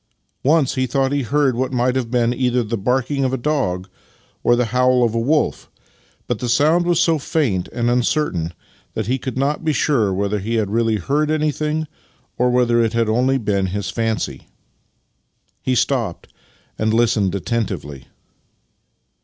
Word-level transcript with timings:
Once 0.43 0.73
he 0.73 0.87
thought 0.87 1.11
he 1.11 1.21
heard 1.21 1.55
what 1.55 1.71
might 1.71 1.95
have 1.95 2.09
been 2.09 2.33
either 2.33 2.63
the 2.63 2.75
barking 2.75 3.23
of 3.23 3.33
a 3.33 3.37
dog 3.37 3.87
or 4.43 4.55
the 4.55 4.65
howl 4.73 5.03
of 5.03 5.13
a 5.13 5.19
wolf, 5.19 5.69
but 6.25 6.39
che 6.39 6.47
sound 6.47 6.87
was 6.87 6.99
so 6.99 7.19
faint 7.19 7.67
and 7.67 7.87
uncertain 7.87 8.51
that 8.95 9.05
he 9.05 9.19
could 9.19 9.37
not 9.37 9.63
be 9.63 9.71
sure 9.71 10.11
whether 10.11 10.39
he 10.39 10.55
had 10.55 10.71
really 10.71 10.95
heard 10.95 11.29
anything 11.29 11.85
or 12.35 12.49
whether 12.49 12.81
it 12.81 12.93
had 12.93 13.05
been 13.05 13.15
only 13.15 13.37
his 13.67 13.91
fancy. 13.91 14.47
He 15.61 15.75
stopped 15.75 16.33
and 16.79 16.91
listened 16.95 17.35
attentively. 17.35 18.05